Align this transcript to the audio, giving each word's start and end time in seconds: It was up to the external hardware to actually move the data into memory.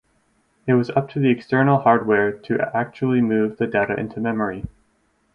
It 0.65 0.73
was 0.73 0.89
up 0.89 1.09
to 1.09 1.19
the 1.19 1.29
external 1.29 1.77
hardware 1.77 2.31
to 2.31 2.75
actually 2.75 3.21
move 3.21 3.57
the 3.57 3.67
data 3.67 3.95
into 3.99 4.19
memory. 4.19 4.63